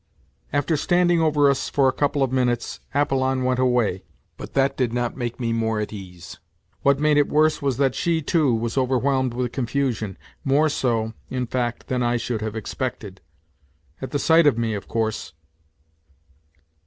[0.51, 4.03] After standing over us for a couple of minutes Apollon went away,
[4.35, 6.39] but that did not make me more at ease.
[6.81, 11.45] What made it worse was that she, too, was overwhelmed with confusion, more so, in
[11.45, 13.21] fact, than I should have expected.
[14.01, 15.33] At the sight of me, of course.